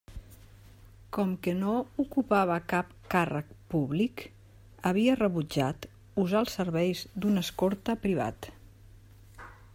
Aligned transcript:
Com 1.17 1.33
que 1.47 1.51
no 1.57 1.73
ocupava 2.03 2.55
cap 2.71 2.95
càrrec 3.15 3.53
públic, 3.75 4.25
havia 4.93 5.19
rebutjat 5.21 5.87
usar 6.25 6.43
els 6.47 6.57
serveis 6.61 7.05
d'un 7.23 7.43
escorta 7.47 7.99
privat. 8.09 8.51